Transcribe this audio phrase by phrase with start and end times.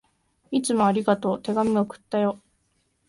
[0.49, 1.41] いつもありがとう。
[1.43, 2.39] 手紙、送ったよ。